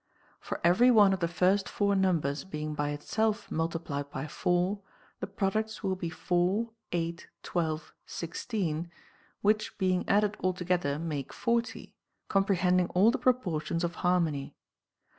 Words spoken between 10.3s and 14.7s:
all together make 40, comprehending all the proportions of harmony.